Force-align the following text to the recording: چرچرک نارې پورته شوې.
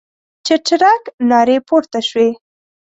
چرچرک 0.45 1.03
نارې 1.29 1.57
پورته 1.67 1.99
شوې. 2.07 2.29